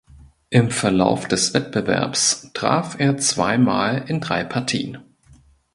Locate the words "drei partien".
4.19-4.97